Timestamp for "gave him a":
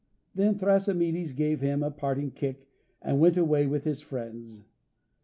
1.35-1.91